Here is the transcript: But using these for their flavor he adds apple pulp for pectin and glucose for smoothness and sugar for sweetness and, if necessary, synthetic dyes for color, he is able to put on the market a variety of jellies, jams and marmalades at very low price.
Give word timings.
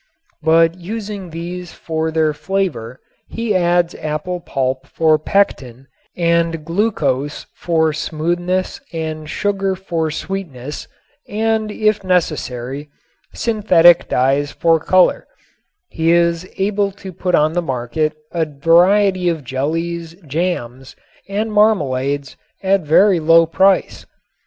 But 0.41 0.79
using 0.79 1.29
these 1.29 1.73
for 1.73 2.09
their 2.09 2.33
flavor 2.33 2.99
he 3.27 3.53
adds 3.55 3.93
apple 3.93 4.39
pulp 4.39 4.87
for 4.87 5.19
pectin 5.19 5.85
and 6.17 6.65
glucose 6.65 7.45
for 7.53 7.93
smoothness 7.93 8.81
and 8.91 9.29
sugar 9.29 9.75
for 9.75 10.09
sweetness 10.09 10.87
and, 11.29 11.69
if 11.71 12.03
necessary, 12.03 12.89
synthetic 13.35 14.09
dyes 14.09 14.51
for 14.51 14.79
color, 14.79 15.27
he 15.87 16.11
is 16.11 16.49
able 16.57 16.89
to 16.93 17.13
put 17.13 17.35
on 17.35 17.53
the 17.53 17.61
market 17.61 18.15
a 18.31 18.45
variety 18.47 19.29
of 19.29 19.43
jellies, 19.43 20.15
jams 20.25 20.95
and 21.29 21.51
marmalades 21.53 22.35
at 22.63 22.81
very 22.81 23.19
low 23.19 23.45
price. 23.45 24.07